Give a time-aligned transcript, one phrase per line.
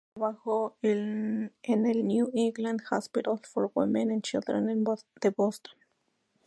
[0.15, 4.83] Trabajó en el New England Hospital for Women and Children
[5.21, 5.75] de Boston.